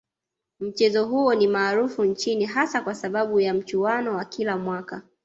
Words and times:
Mchezo 0.59 1.05
huo 1.07 1.35
ni 1.35 1.47
maarufu 1.47 2.05
nchini 2.05 2.45
hasa 2.45 2.81
kwa 2.81 2.95
sababu 2.95 3.39
ya 3.39 3.53
mchuano 3.53 4.15
wa 4.15 4.25
kila 4.25 4.57
mwaka 4.57 5.01